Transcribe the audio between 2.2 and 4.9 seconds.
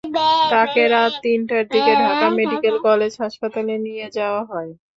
Medical college হাসপাতালে নিয়ে যাওয়া হয়।